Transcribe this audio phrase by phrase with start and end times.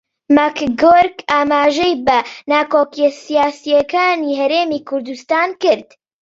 [0.35, 2.17] ماکگۆرک ئاماژەی بە
[2.51, 5.87] ناکۆکییە سیاسییەکانی هەرێمی کوردستان کرد